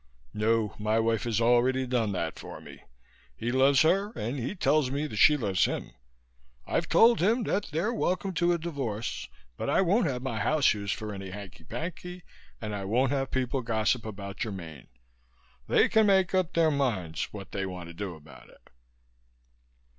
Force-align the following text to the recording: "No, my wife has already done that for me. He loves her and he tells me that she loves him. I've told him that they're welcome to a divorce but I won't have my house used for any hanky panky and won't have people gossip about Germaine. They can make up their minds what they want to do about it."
"No, 0.33 0.73
my 0.79 0.97
wife 0.97 1.25
has 1.25 1.39
already 1.39 1.85
done 1.85 2.11
that 2.13 2.39
for 2.39 2.59
me. 2.59 2.81
He 3.37 3.51
loves 3.51 3.83
her 3.83 4.11
and 4.17 4.39
he 4.39 4.55
tells 4.55 4.89
me 4.89 5.05
that 5.05 5.17
she 5.17 5.37
loves 5.37 5.65
him. 5.65 5.91
I've 6.65 6.89
told 6.89 7.19
him 7.19 7.43
that 7.43 7.65
they're 7.71 7.93
welcome 7.93 8.33
to 8.33 8.51
a 8.51 8.57
divorce 8.57 9.29
but 9.57 9.69
I 9.69 9.81
won't 9.81 10.07
have 10.07 10.23
my 10.23 10.39
house 10.39 10.73
used 10.73 10.95
for 10.95 11.13
any 11.13 11.29
hanky 11.29 11.65
panky 11.65 12.23
and 12.59 12.73
won't 12.89 13.11
have 13.11 13.29
people 13.29 13.61
gossip 13.61 14.03
about 14.03 14.39
Germaine. 14.41 14.87
They 15.67 15.87
can 15.87 16.07
make 16.07 16.33
up 16.33 16.53
their 16.53 16.71
minds 16.71 17.31
what 17.31 17.51
they 17.51 17.67
want 17.67 17.89
to 17.89 17.93
do 17.93 18.15
about 18.15 18.49
it." 18.49 18.71